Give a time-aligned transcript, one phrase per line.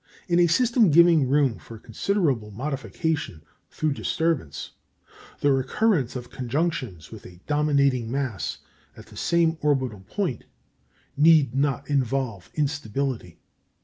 [0.27, 4.71] In a system giving room for considerable modification through disturbance,
[5.41, 8.57] the recurrence of conjunctions with a dominating mass
[8.97, 10.45] at the same orbital point
[11.15, 13.37] need not involve instability.